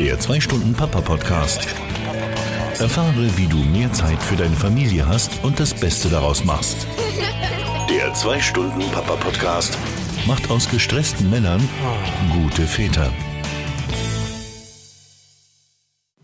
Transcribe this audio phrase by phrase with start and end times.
[0.00, 1.68] Der 2-Stunden-Papa-Podcast.
[2.78, 6.86] Erfahre, wie du mehr Zeit für deine Familie hast und das Beste daraus machst.
[7.90, 9.76] Der 2-Stunden-Papa-Podcast
[10.26, 11.60] macht aus gestressten Männern
[12.32, 13.12] gute Väter.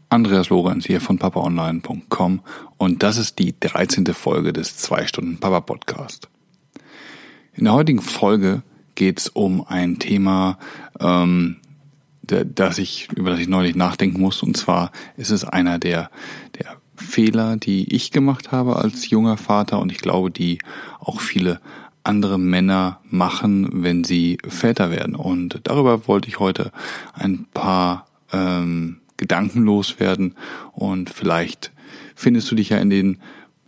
[0.09, 2.41] Andreas Lorenz hier von papaonline.com
[2.79, 4.07] und das ist die 13.
[4.15, 6.31] Folge des 2-Stunden-Papa-Podcast.
[7.53, 8.63] In der heutigen Folge
[8.95, 10.59] geht es um ein Thema,
[10.99, 11.59] ähm,
[12.27, 14.43] das ich, über das ich neulich nachdenken muss.
[14.43, 16.11] Und zwar ist es einer der,
[16.59, 20.59] der Fehler, die ich gemacht habe als junger Vater und ich glaube, die
[20.99, 21.61] auch viele
[22.05, 25.15] andere Männer machen, wenn sie Väter werden.
[25.15, 26.71] Und darüber wollte ich heute
[27.13, 30.35] ein paar ähm, Gedanken loswerden
[30.73, 31.73] und vielleicht
[32.15, 33.19] findest du dich ja in den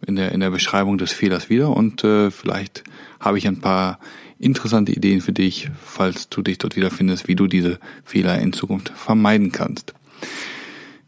[0.07, 2.85] in der in der Beschreibung des Fehlers wieder und äh, vielleicht
[3.19, 3.99] habe ich ein paar
[4.39, 8.91] interessante Ideen für dich, falls du dich dort wiederfindest, wie du diese Fehler in Zukunft
[8.95, 9.95] vermeiden kannst.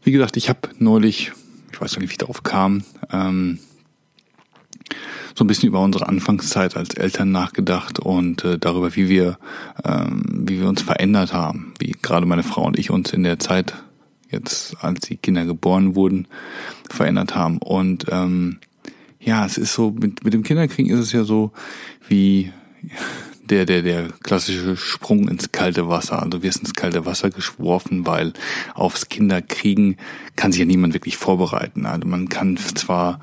[0.03, 1.31] Wie gesagt, ich habe neulich,
[1.71, 3.59] ich weiß gar nicht, wie ich darauf kam, ähm,
[5.35, 9.37] so ein bisschen über unsere Anfangszeit als Eltern nachgedacht und äh, darüber, wie wir,
[9.85, 13.39] ähm, wie wir uns verändert haben, wie gerade meine Frau und ich uns in der
[13.39, 13.73] Zeit
[14.29, 16.27] jetzt, als die Kinder geboren wurden,
[16.89, 17.59] verändert haben.
[17.59, 18.59] Und ähm,
[19.19, 21.51] ja, es ist so, mit, mit dem Kinderkriegen ist es ja so,
[22.07, 22.51] wie
[23.43, 26.21] der, der, der klassische Sprung ins kalte Wasser.
[26.21, 28.33] Also wirst ins kalte Wasser geschworfen, weil
[28.73, 29.97] aufs Kinderkriegen
[30.35, 31.85] kann sich ja niemand wirklich vorbereiten.
[31.85, 33.19] Also man kann zwar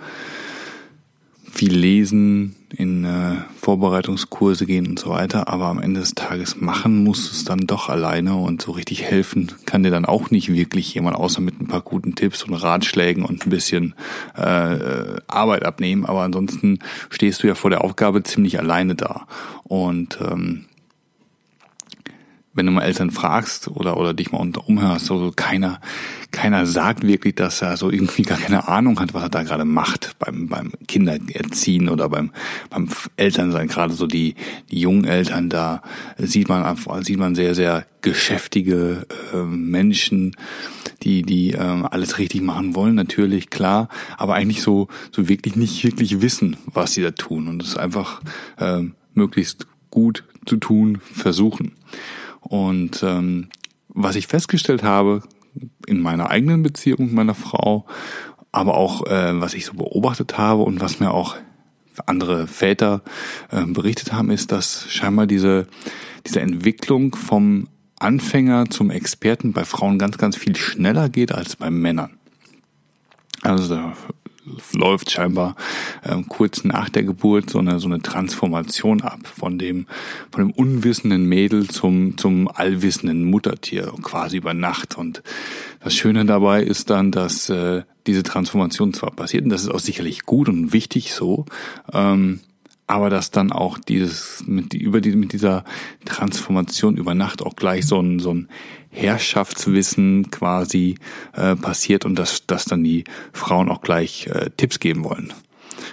[1.51, 7.03] viel lesen, in äh, Vorbereitungskurse gehen und so weiter, aber am Ende des Tages machen
[7.03, 10.95] muss es dann doch alleine und so richtig helfen kann dir dann auch nicht wirklich
[10.95, 13.95] jemand, außer mit ein paar guten Tipps und Ratschlägen und ein bisschen
[14.37, 16.07] äh, Arbeit abnehmen.
[16.07, 16.79] Aber ansonsten
[17.11, 19.27] stehst du ja vor der Aufgabe ziemlich alleine da.
[19.65, 20.65] Und ähm,
[22.59, 25.81] wenn du mal Eltern fragst oder oder dich mal umhörst, so keiner
[26.31, 29.65] keiner sagt wirklich, dass er so irgendwie gar keine Ahnung hat, was er da gerade
[29.65, 32.33] macht beim beim Kindererziehen oder beim
[32.69, 33.69] beim Elternsein.
[33.69, 34.35] Gerade so die
[34.71, 35.83] die jungen Eltern, da
[36.19, 40.37] sieht man sieht man sehr sehr geschäftige äh, Menschen,
[41.03, 45.85] die die äh, alles richtig machen wollen, natürlich klar, aber eigentlich so so wirklich nicht
[45.85, 48.21] wirklich wissen, was sie da tun und es einfach
[48.59, 48.83] äh,
[49.15, 51.73] möglichst gut zu tun versuchen.
[52.49, 53.49] Und ähm,
[53.89, 55.23] was ich festgestellt habe
[55.87, 57.87] in meiner eigenen Beziehung mit meiner Frau,
[58.53, 61.37] aber auch äh, was ich so beobachtet habe und was mir auch
[62.07, 63.03] andere Väter
[63.51, 65.67] äh, berichtet haben, ist, dass scheinbar diese,
[66.27, 71.71] diese Entwicklung vom Anfänger zum Experten bei Frauen ganz, ganz viel schneller geht als bei
[71.71, 72.11] Männern.
[73.43, 73.93] Also
[74.73, 75.57] läuft scheinbar
[76.05, 79.87] ähm, kurz nach der Geburt so eine so eine Transformation ab von dem
[80.31, 84.97] von dem unwissenden Mädel zum zum allwissenden Muttertier quasi über Nacht.
[84.99, 85.23] Und
[85.81, 89.81] das Schöne dabei ist dann, dass äh, diese Transformation zwar passiert und das ist auch
[89.81, 91.45] sicherlich gut und wichtig so,
[91.93, 92.41] ähm,
[92.89, 95.65] aber dass dann auch dieses mit über die mit dieser
[96.07, 98.49] Transformation über Nacht auch gleich so ein so ein
[98.91, 100.97] Herrschaftswissen quasi
[101.35, 105.33] äh, passiert und dass dass dann die Frauen auch gleich äh, Tipps geben wollen.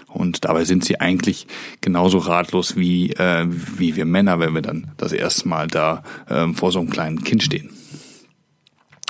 [0.08, 1.48] Und dabei sind sie eigentlich
[1.82, 6.48] genauso ratlos wie äh, wie wir Männer, wenn wir dann das erste Mal da äh,
[6.54, 7.70] vor so einem kleinen Kind stehen.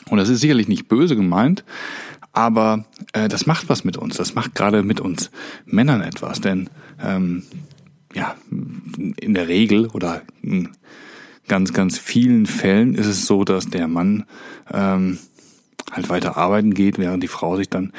[0.10, 1.64] Und das ist sicherlich nicht böse gemeint,
[2.34, 4.18] aber äh, das macht was mit uns.
[4.18, 5.30] Das macht gerade mit uns
[5.66, 6.70] Männern etwas, denn
[7.02, 7.44] ähm,
[8.16, 10.70] ja, in der Regel oder in
[11.48, 14.26] ganz, ganz vielen Fällen ist es so, dass der Mann
[14.74, 15.20] ähm,
[15.92, 17.92] halt weiter arbeiten geht, während die Frau sich dann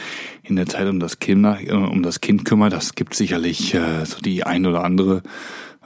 [0.43, 2.72] in der Zeit um das Kind, um das Kind kümmert.
[2.72, 5.22] Das gibt sicherlich äh, so die ein oder andere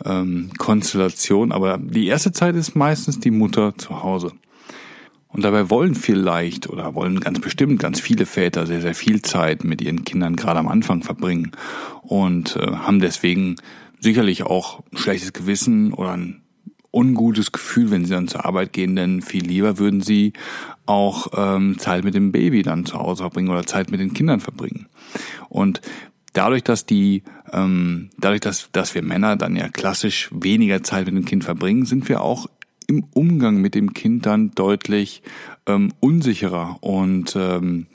[0.05, 4.33] ähm, Konstellation, aber die erste Zeit ist meistens die Mutter zu Hause.
[5.29, 9.63] Und dabei wollen vielleicht oder wollen ganz bestimmt ganz viele Väter sehr, sehr viel Zeit
[9.63, 11.53] mit ihren Kindern gerade am Anfang verbringen
[12.03, 13.57] und äh, haben deswegen
[14.01, 16.43] sicherlich auch ein schlechtes Gewissen oder ein
[16.93, 20.33] ungutes Gefühl, wenn sie dann zur Arbeit gehen, denn viel lieber würden sie
[20.87, 24.41] auch ähm, Zeit mit dem Baby dann zu Hause verbringen oder Zeit mit den Kindern
[24.41, 24.89] verbringen.
[25.49, 25.81] Und
[26.33, 31.15] dadurch, dass die, ähm, dadurch, dass, dass wir Männer dann ja klassisch weniger Zeit mit
[31.15, 32.49] dem Kind verbringen, sind wir auch
[32.87, 35.23] im Umgang mit dem Kind dann deutlich
[35.67, 37.87] ähm, unsicherer und ähm,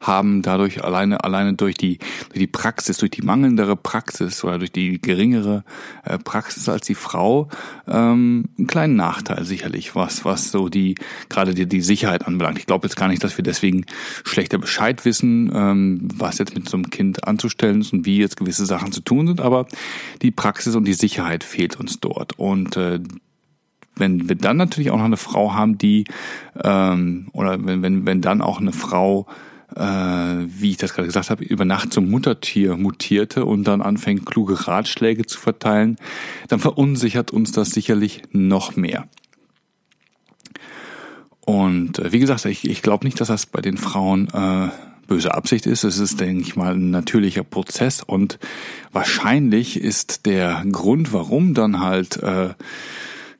[0.00, 1.98] haben dadurch alleine alleine durch die
[2.28, 5.64] durch die Praxis, durch die mangelndere Praxis oder durch die geringere
[6.04, 7.48] äh, Praxis als die Frau
[7.86, 10.96] ähm, einen kleinen Nachteil sicherlich, was was so die
[11.28, 12.58] gerade die, die Sicherheit anbelangt.
[12.58, 13.84] Ich glaube jetzt gar nicht, dass wir deswegen
[14.24, 18.36] schlechter Bescheid wissen, ähm, was jetzt mit so einem Kind anzustellen ist und wie jetzt
[18.36, 19.66] gewisse Sachen zu tun sind, aber
[20.22, 23.00] die Praxis und die Sicherheit fehlt uns dort und äh,
[23.98, 26.04] wenn wir dann natürlich auch noch eine Frau haben, die
[26.62, 29.26] ähm, oder wenn, wenn, wenn dann auch eine Frau
[29.74, 34.26] äh, wie ich das gerade gesagt habe, über Nacht zum Muttertier mutierte und dann anfängt,
[34.26, 35.96] kluge Ratschläge zu verteilen,
[36.48, 39.08] dann verunsichert uns das sicherlich noch mehr.
[41.40, 44.68] Und äh, wie gesagt, ich, ich glaube nicht, dass das bei den Frauen äh,
[45.06, 45.82] böse Absicht ist.
[45.82, 48.38] Es ist, denke ich mal, ein natürlicher Prozess und
[48.92, 52.50] wahrscheinlich ist der Grund, warum dann halt äh,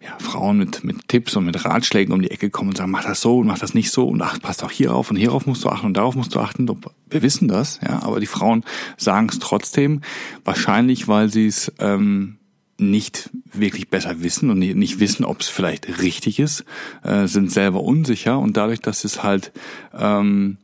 [0.00, 3.04] ja, Frauen mit, mit Tipps und mit Ratschlägen um die Ecke kommen und sagen, mach
[3.04, 5.64] das so und mach das nicht so und ach, passt auch hierauf und hierauf musst
[5.64, 6.68] du achten und darauf musst du achten.
[7.10, 8.64] Wir wissen das, ja, aber die Frauen
[8.96, 10.02] sagen es trotzdem,
[10.44, 12.38] wahrscheinlich, weil sie es ähm,
[12.78, 16.64] nicht wirklich besser wissen und nicht wissen, ob es vielleicht richtig ist,
[17.02, 19.52] äh, sind selber unsicher und dadurch, dass es halt
[19.92, 20.58] ähm,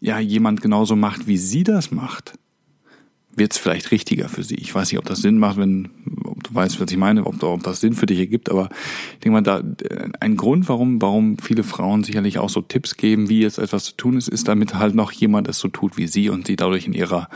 [0.00, 2.34] ja jemand genauso macht, wie sie das macht,
[3.34, 4.56] wird es vielleicht richtiger für sie.
[4.56, 5.90] Ich weiß nicht, ob das Sinn macht, wenn,
[6.38, 8.68] ob du weißt, was ich meine, ob, ob das Sinn für dich ergibt, aber
[9.14, 12.96] ich denke mal, da äh, ein Grund, warum, warum viele Frauen sicherlich auch so Tipps
[12.96, 15.96] geben, wie jetzt etwas zu tun ist, ist, damit halt noch jemand es so tut
[15.96, 17.28] wie sie und sie dadurch in ihrer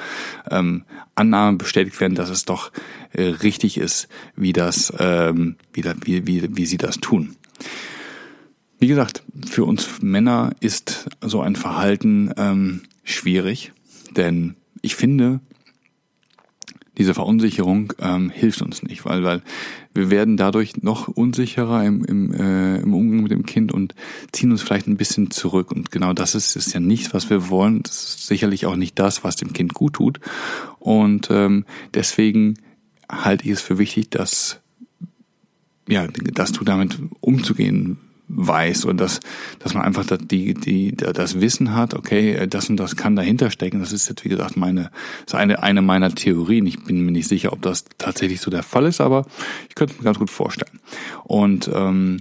[0.50, 0.84] ähm,
[1.16, 2.70] Annahme bestätigt werden, dass es doch
[3.12, 7.36] äh, richtig ist, wie das, ähm, wie, wie, wie, wie sie das tun.
[8.78, 13.72] Wie gesagt, für uns Männer ist so ein Verhalten ähm, schwierig,
[14.16, 15.40] denn ich finde,
[16.98, 19.42] diese Verunsicherung ähm, hilft uns nicht, weil, weil
[19.94, 23.94] wir werden dadurch noch unsicherer im, im, äh, im Umgang mit dem Kind und
[24.30, 25.72] ziehen uns vielleicht ein bisschen zurück.
[25.72, 27.82] Und genau das ist, ist ja nicht, was wir wollen.
[27.82, 30.20] Das ist sicherlich auch nicht das, was dem Kind gut tut.
[30.78, 32.58] Und ähm, deswegen
[33.10, 34.60] halte ich es für wichtig, dass
[35.88, 37.98] ja, dass du damit umzugehen
[38.34, 39.20] weiß und dass,
[39.58, 43.80] dass man einfach die, die, das Wissen hat, okay, das und das kann dahinter stecken.
[43.80, 44.90] Das ist jetzt, wie gesagt, meine,
[45.26, 46.66] ist eine, eine meiner Theorien.
[46.66, 49.26] Ich bin mir nicht sicher, ob das tatsächlich so der Fall ist, aber
[49.68, 50.80] ich könnte es mir ganz gut vorstellen.
[51.24, 52.20] Und ähm,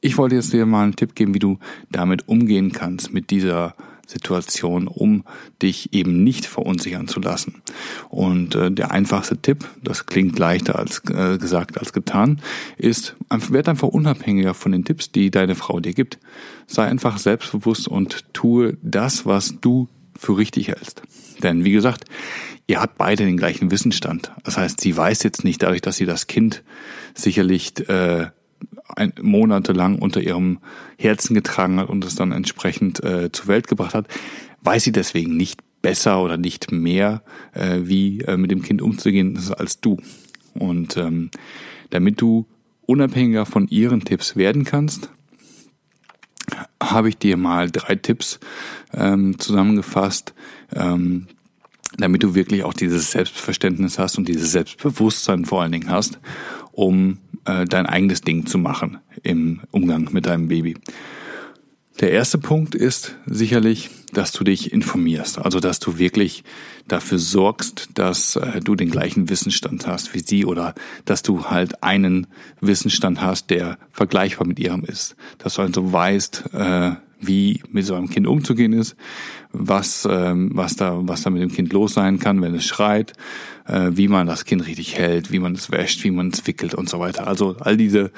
[0.00, 1.58] ich wollte jetzt dir mal einen Tipp geben, wie du
[1.90, 3.74] damit umgehen kannst, mit dieser
[4.08, 5.24] Situation, um
[5.62, 7.62] dich eben nicht verunsichern zu lassen.
[8.08, 12.40] Und äh, der einfachste Tipp, das klingt leichter als äh, gesagt als getan,
[12.78, 16.18] ist, werd einfach unabhängiger von den Tipps, die deine Frau dir gibt.
[16.66, 19.88] Sei einfach selbstbewusst und tue das, was du
[20.18, 21.02] für richtig hältst.
[21.42, 22.04] Denn wie gesagt,
[22.66, 24.32] ihr habt beide den gleichen Wissensstand.
[24.42, 26.62] Das heißt, sie weiß jetzt nicht dadurch, dass sie das Kind
[27.14, 28.28] sicherlich äh,
[28.96, 30.58] ein, monatelang unter ihrem
[30.98, 34.08] Herzen getragen hat und es dann entsprechend äh, zur Welt gebracht hat,
[34.62, 39.38] weiß sie deswegen nicht besser oder nicht mehr, äh, wie äh, mit dem Kind umzugehen
[39.56, 39.98] als du.
[40.54, 41.30] Und ähm,
[41.90, 42.46] damit du
[42.86, 45.10] unabhängiger von ihren Tipps werden kannst,
[46.82, 48.40] habe ich dir mal drei Tipps
[48.94, 50.34] ähm, zusammengefasst,
[50.74, 51.28] ähm,
[51.98, 56.18] damit du wirklich auch dieses Selbstverständnis hast und dieses Selbstbewusstsein vor allen Dingen hast,
[56.72, 60.76] um äh, dein eigenes Ding zu machen im Umgang mit deinem Baby.
[62.00, 66.44] Der erste Punkt ist sicherlich, dass du dich informierst, also dass du wirklich
[66.86, 70.74] dafür sorgst, dass äh, du den gleichen Wissensstand hast wie sie oder
[71.04, 72.28] dass du halt einen
[72.60, 75.16] Wissensstand hast, der vergleichbar mit ihrem ist.
[75.38, 78.96] Dass du also weißt, äh, wie mit so einem Kind umzugehen ist,
[79.52, 83.14] was, ähm, was, da, was da mit dem Kind los sein kann, wenn es schreit,
[83.66, 86.74] äh, wie man das Kind richtig hält, wie man es wäscht, wie man es wickelt
[86.74, 87.26] und so weiter.
[87.26, 88.12] Also all diese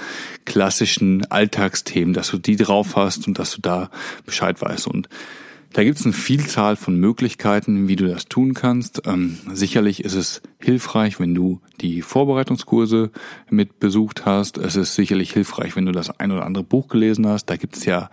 [0.44, 3.90] klassischen Alltagsthemen, dass du die drauf hast und dass du da
[4.26, 4.86] Bescheid weißt.
[4.86, 5.08] Und
[5.72, 9.02] da gibt es eine Vielzahl von Möglichkeiten, wie du das tun kannst.
[9.06, 13.10] Ähm, sicherlich ist es hilfreich, wenn du die Vorbereitungskurse
[13.50, 14.58] mit besucht hast.
[14.58, 17.46] Es ist sicherlich hilfreich, wenn du das ein oder andere Buch gelesen hast.
[17.46, 18.10] Da gibt es ja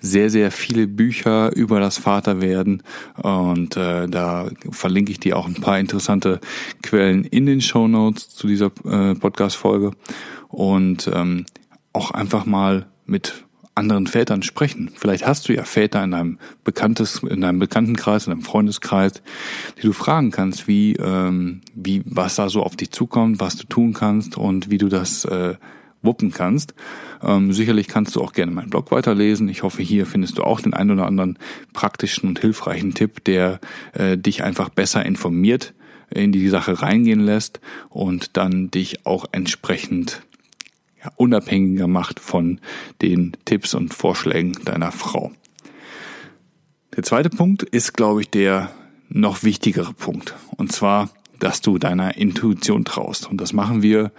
[0.00, 2.82] sehr, sehr viele Bücher über das Vaterwerden
[3.16, 6.40] und äh, da verlinke ich dir auch ein paar interessante
[6.82, 9.92] Quellen in den Show Notes zu dieser äh, Podcast-Folge
[10.48, 11.46] und ähm,
[11.92, 13.44] auch einfach mal mit
[13.74, 14.90] anderen Vätern sprechen.
[14.94, 19.22] Vielleicht hast du ja Väter in deinem bekanntes, in deinem Bekanntenkreis, in deinem Freundeskreis,
[19.78, 23.64] die du fragen kannst, wie, ähm, wie, was da so auf dich zukommt, was du
[23.66, 25.54] tun kannst und wie du das äh,
[26.02, 26.74] wuppen kannst.
[27.22, 29.48] Ähm, sicherlich kannst du auch gerne meinen Blog weiterlesen.
[29.48, 31.38] Ich hoffe, hier findest du auch den einen oder anderen
[31.72, 33.60] praktischen und hilfreichen Tipp, der
[33.94, 35.72] äh, dich einfach besser informiert
[36.10, 40.22] in die Sache reingehen lässt und dann dich auch entsprechend
[41.02, 42.60] ja, unabhängiger macht von
[43.00, 45.32] den Tipps und Vorschlägen deiner Frau.
[46.96, 48.70] Der zweite Punkt ist, glaube ich, der
[49.08, 50.34] noch wichtigere Punkt.
[50.56, 53.28] Und zwar, dass du deiner Intuition traust.
[53.28, 54.12] Und das machen wir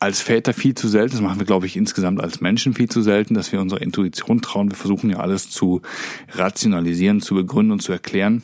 [0.00, 1.12] als Väter viel zu selten.
[1.12, 4.42] Das machen wir, glaube ich, insgesamt als Menschen viel zu selten, dass wir unserer Intuition
[4.42, 4.70] trauen.
[4.70, 5.82] Wir versuchen ja alles zu
[6.32, 8.42] rationalisieren, zu begründen und zu erklären.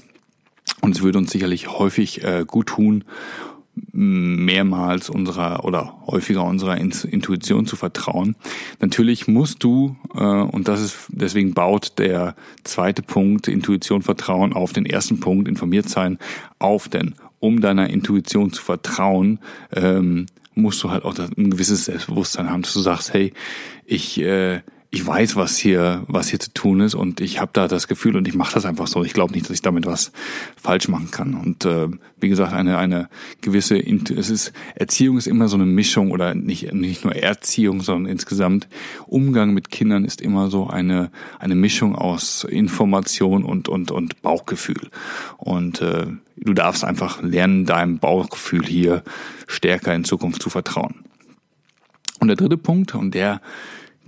[0.80, 3.04] Und es würde uns sicherlich häufig äh, gut tun,
[3.92, 8.37] mehrmals unserer oder häufiger unserer Intuition zu vertrauen.
[8.80, 12.34] Natürlich musst du, äh, und das ist, deswegen baut der
[12.64, 16.18] zweite Punkt, Intuition, Vertrauen auf den ersten Punkt, informiert sein,
[16.58, 19.38] auf, denn um deiner Intuition zu vertrauen,
[19.72, 23.32] ähm, musst du halt auch ein gewisses Selbstbewusstsein haben, dass du sagst, hey,
[23.87, 24.60] ich, äh,
[24.92, 28.16] ich weiß, was hier, was hier zu tun ist und ich habe da das Gefühl
[28.16, 29.04] und ich mache das einfach so.
[29.04, 30.11] Ich glaube nicht, dass ich damit was
[30.61, 31.35] falsch machen kann.
[31.35, 31.87] Und äh,
[32.18, 33.09] wie gesagt, eine eine
[33.40, 38.11] gewisse, es ist Erziehung ist immer so eine Mischung oder nicht nicht nur Erziehung, sondern
[38.11, 38.66] insgesamt
[39.06, 44.90] Umgang mit Kindern ist immer so eine eine Mischung aus Information und und und Bauchgefühl.
[45.37, 46.06] Und äh,
[46.37, 49.04] du darfst einfach lernen, deinem Bauchgefühl hier
[49.47, 50.97] stärker in Zukunft zu vertrauen.
[52.18, 53.40] Und der dritte Punkt und der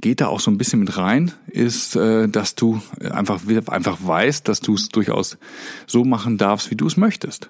[0.03, 4.47] geht da auch so ein bisschen mit rein, ist, äh, dass du einfach, einfach weißt,
[4.47, 5.39] dass du es durchaus
[5.87, 7.49] so machen darfst, wie du es möchtest.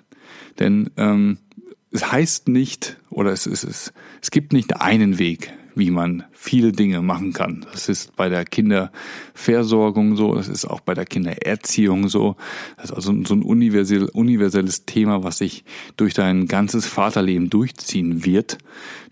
[0.60, 1.38] Denn ähm,
[1.90, 6.72] es heißt nicht, oder es, ist, es, es gibt nicht einen Weg, wie man viele
[6.72, 7.64] Dinge machen kann.
[7.72, 12.36] Das ist bei der Kinderversorgung so, das ist auch bei der Kindererziehung so.
[12.76, 15.64] Das ist also so ein universell, universelles Thema, was sich
[15.96, 18.58] durch dein ganzes Vaterleben durchziehen wird,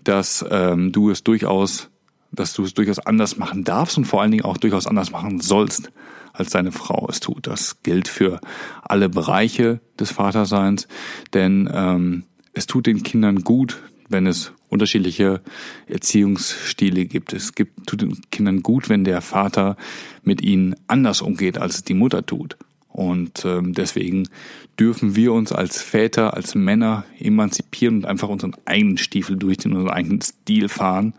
[0.05, 1.90] dass ähm, du es durchaus
[2.33, 5.41] dass du es durchaus anders machen darfst und vor allen Dingen auch durchaus anders machen
[5.41, 5.91] sollst,
[6.33, 7.47] als deine Frau es tut.
[7.47, 8.41] Das gilt für
[8.83, 10.89] alle Bereiche des Vaterseins,
[11.35, 15.41] denn ähm, es tut den Kindern gut, wenn es unterschiedliche
[15.87, 17.33] Erziehungsstile gibt.
[17.33, 19.77] Es gibt, tut den Kindern gut, wenn der Vater
[20.23, 22.57] mit ihnen anders umgeht, als es die Mutter tut.
[22.93, 24.29] Und ähm, deswegen
[24.79, 29.95] dürfen wir uns als Väter, als Männer emanzipieren und einfach unseren eigenen Stiefel durchziehen, unseren
[29.95, 31.15] eigenen Stil fahren.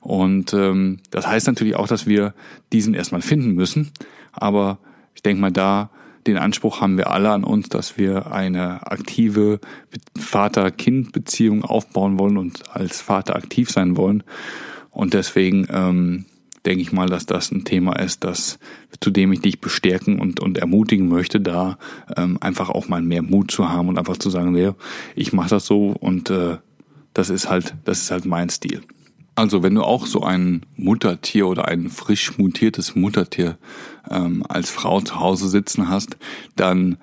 [0.00, 2.34] Und ähm, das heißt natürlich auch, dass wir
[2.72, 3.90] diesen erstmal finden müssen.
[4.32, 4.78] Aber
[5.14, 5.90] ich denke mal, da
[6.26, 9.58] den Anspruch haben wir alle an uns, dass wir eine aktive
[10.18, 14.22] Vater-Kind-Beziehung aufbauen wollen und als Vater aktiv sein wollen.
[14.90, 16.26] Und deswegen ähm,
[16.66, 18.58] denke ich mal, dass das ein Thema ist, das,
[19.00, 21.78] zu dem ich dich bestärken und, und ermutigen möchte, da
[22.16, 24.74] ähm, einfach auch mal mehr Mut zu haben und einfach zu sagen, ja,
[25.14, 26.58] ich mache das so und äh,
[27.14, 28.82] das ist halt, das ist halt mein Stil.
[29.34, 33.56] Also wenn du auch so ein Muttertier oder ein frisch mutiertes Muttertier
[34.10, 36.18] ähm, als Frau zu Hause sitzen hast,
[36.56, 36.98] dann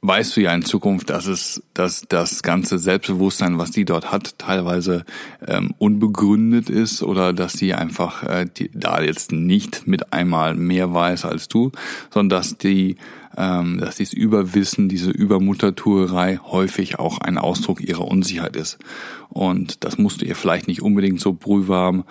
[0.00, 4.38] weißt du ja in Zukunft, dass es, dass das ganze Selbstbewusstsein, was die dort hat,
[4.38, 5.04] teilweise
[5.46, 10.94] ähm, unbegründet ist oder dass sie einfach äh, die, da jetzt nicht mit einmal mehr
[10.94, 11.72] weiß als du,
[12.10, 12.96] sondern dass die
[13.36, 18.78] ähm, dass dieses Überwissen, diese Übermuttertuerei häufig auch ein Ausdruck ihrer Unsicherheit ist.
[19.28, 22.04] Und das musst du ihr vielleicht nicht unbedingt so brühwarm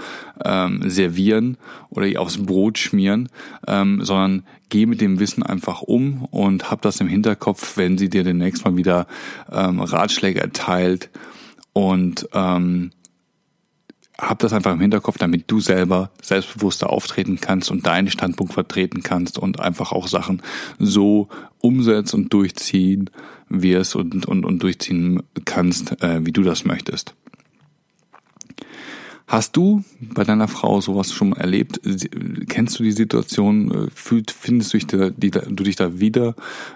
[0.43, 1.57] ähm, servieren
[1.89, 3.29] oder ihr aufs Brot schmieren,
[3.67, 8.09] ähm, sondern geh mit dem Wissen einfach um und hab das im Hinterkopf, wenn sie
[8.09, 9.07] dir demnächst mal wieder
[9.51, 11.09] ähm, Ratschläge erteilt
[11.73, 12.91] und ähm,
[14.19, 19.03] hab das einfach im Hinterkopf, damit du selber selbstbewusster auftreten kannst und deinen Standpunkt vertreten
[19.03, 20.41] kannst und einfach auch Sachen
[20.79, 23.09] so umsetzt und durchziehen
[23.49, 27.15] wirst und, und, und durchziehen kannst, äh, wie du das möchtest.
[29.27, 31.81] Hast du bei deiner Frau sowas schon erlebt?
[32.47, 33.71] Kennst du die Situation?
[33.71, 36.35] Äh, fühlt, findest du dich da, die, du dich da wieder?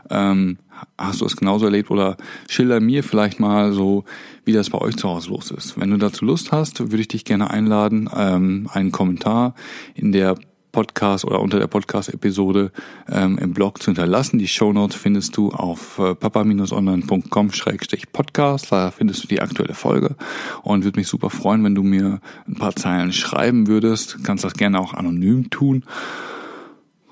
[0.10, 0.57] Ähm,
[0.98, 1.92] hast du es genauso erlebt?
[1.92, 2.18] Oder
[2.50, 4.06] schilder mir vielleicht mal so,
[4.46, 5.80] wie das bei euch zu Hause los ist.
[5.80, 9.56] Wenn du dazu Lust hast, würde ich dich gerne einladen, ähm, einen Kommentar
[9.96, 10.36] in der
[10.72, 12.72] Podcast oder unter der Podcast-Episode
[13.10, 14.40] ähm, im Blog zu hinterlassen.
[14.40, 18.72] Die Shownotes findest du auf äh, papa-online.com-podcast.
[18.72, 20.16] Da findest du die aktuelle Folge
[20.64, 24.24] und würde mich super freuen, wenn du mir ein paar Zeilen schreiben würdest.
[24.24, 25.86] Kannst das gerne auch anonym tun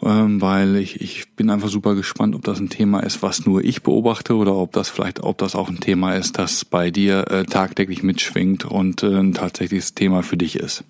[0.04, 3.64] ähm, weil ich, ich bin einfach super gespannt, ob das ein Thema ist, was nur
[3.64, 7.30] ich beobachte oder ob das vielleicht, ob das auch ein Thema ist, das bei dir
[7.30, 10.84] äh, tagtäglich mitschwingt und äh, ein tatsächliches Thema für dich ist.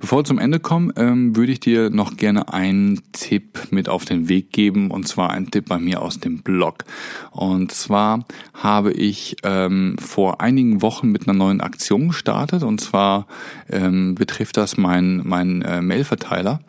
[0.00, 4.04] Bevor wir zum Ende kommen, ähm, würde ich dir noch gerne einen Tipp mit auf
[4.04, 6.84] den Weg geben, und zwar ein Tipp bei mir aus dem Blog.
[7.30, 13.26] Und zwar habe ich ähm, vor einigen Wochen mit einer neuen Aktion gestartet, und zwar
[13.70, 16.60] ähm, betrifft das mein, mein äh, Mailverteiler.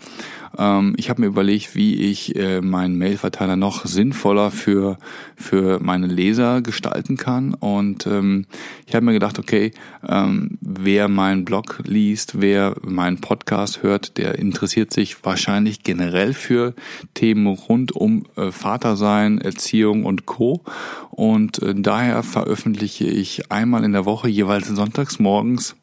[0.58, 4.98] Ähm, ich habe mir überlegt, wie ich äh, meinen Mailverteiler noch sinnvoller für,
[5.36, 7.54] für meine Leser gestalten kann.
[7.54, 8.46] Und ähm,
[8.86, 9.72] ich habe mir gedacht, okay,
[10.08, 16.74] ähm, wer meinen Blog liest, wer meinen Podcast hört, der interessiert sich wahrscheinlich generell für
[17.14, 20.64] Themen rund um äh, Vatersein, Erziehung und Co.
[21.12, 25.76] Und äh, daher veröffentliche ich einmal in der Woche jeweils sonntags morgens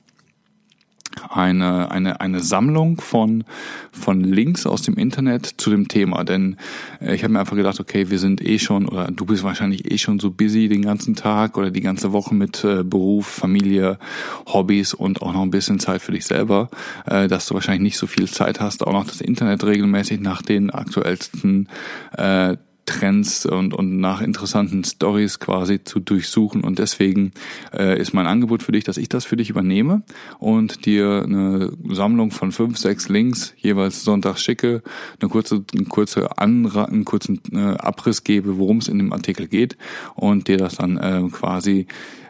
[1.31, 3.45] eine, eine, eine Sammlung von,
[3.91, 6.25] von Links aus dem Internet zu dem Thema.
[6.25, 6.57] Denn
[7.01, 9.91] äh, ich habe mir einfach gedacht, okay, wir sind eh schon, oder du bist wahrscheinlich
[9.91, 13.99] eh schon so busy den ganzen Tag oder die ganze Woche mit äh, Beruf, Familie,
[14.47, 16.71] Hobbys und auch noch ein bisschen Zeit für dich selber,
[17.07, 20.43] äh, dass du wahrscheinlich nicht so viel Zeit hast, auch noch das Internet regelmäßig nach
[20.43, 21.69] den aktuellsten
[22.17, 22.57] äh,
[22.93, 26.63] Trends und, und nach interessanten Stories quasi zu durchsuchen.
[26.63, 27.33] Und deswegen
[27.73, 30.03] äh, ist mein Angebot für dich, dass ich das für dich übernehme
[30.39, 34.83] und dir eine Sammlung von fünf, sechs Links jeweils sonntags schicke,
[35.21, 39.49] eine kurze, eine kurze Anra einen kurzen äh, Abriss gebe, worum es in dem Artikel
[39.49, 39.77] geht
[40.15, 41.87] und dir das dann äh, quasi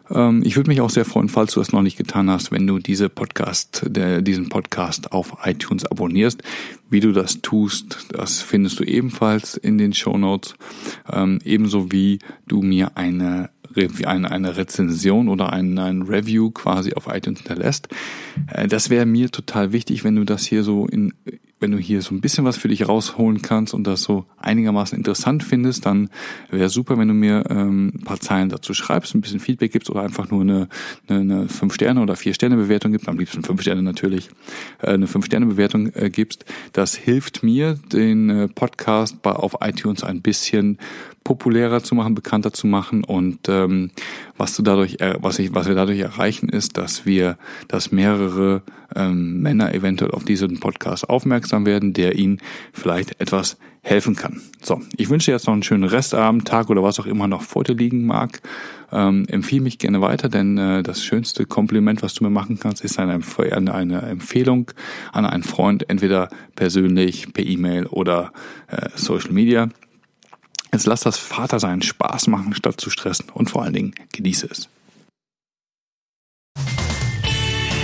[0.10, 2.68] Ähm, ich würde mich auch sehr freuen, falls du das noch nicht getan hast, wenn
[2.68, 6.44] du diese Podcast, diesen Podcast auf iTunes abonnierst.
[6.90, 10.56] Wie du das tust, das findest du ebenfalls in den Show Notes.
[11.12, 13.50] Ähm, ebenso wie du mir eine
[14.06, 17.88] eine, eine Rezension oder ein, ein Review quasi auf iTunes hinterlässt.
[18.48, 21.14] Äh, das wäre mir total wichtig, wenn du das hier so in
[21.62, 24.98] wenn du hier so ein bisschen was für dich rausholen kannst und das so einigermaßen
[24.98, 26.10] interessant findest, dann
[26.50, 29.90] wäre super, wenn du mir ähm, ein paar Zeilen dazu schreibst, ein bisschen Feedback gibst
[29.90, 30.68] oder einfach nur eine,
[31.08, 34.30] eine, eine 5-Sterne- oder 4-Sterne-Bewertung gibst, am liebsten 5 Sterne natürlich,
[34.82, 36.46] äh, eine 5-Sterne-Bewertung äh, gibst.
[36.74, 40.80] Das hilft mir, den äh, Podcast bei, auf iTunes ein bisschen
[41.24, 43.92] populärer zu machen, bekannter zu machen und ähm,
[44.38, 48.64] was du dadurch, was ich, was wir dadurch erreichen, ist, dass wir, dass mehrere
[48.96, 52.40] ähm, Männer eventuell auf diesen Podcast aufmerksam werden, der ihnen
[52.74, 54.42] vielleicht etwas helfen kann.
[54.62, 57.42] So, ich wünsche dir jetzt noch einen schönen Restabend, Tag oder was auch immer noch
[57.42, 58.42] vor dir liegen mag.
[58.92, 62.84] Ähm, empfehle mich gerne weiter, denn äh, das schönste Kompliment, was du mir machen kannst,
[62.84, 64.72] ist eine, eine Empfehlung
[65.14, 68.34] an einen Freund, entweder persönlich, per E-Mail oder
[68.68, 69.70] äh, Social Media.
[70.74, 74.70] Jetzt lass das Vatersein Spaß machen, statt zu stressen und vor allen Dingen genieße es.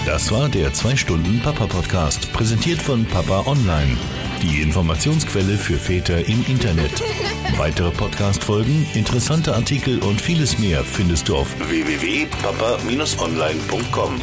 [0.06, 3.98] Das war der 2-Stunden-Papa-Podcast, präsentiert von Papa Online.
[4.42, 7.04] Die Informationsquelle für Väter im Internet.
[7.58, 14.22] Weitere Podcast-Folgen, interessante Artikel und vieles mehr findest du auf www.papa-online.com.